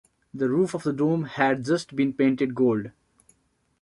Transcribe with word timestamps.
The 0.33 0.49
roof 0.49 0.73
of 0.73 0.81
the 0.81 0.93
dome 0.93 1.25
had 1.25 1.63
just 1.63 1.95
been 1.95 2.11
painted 2.13 2.55
gold. 2.55 2.89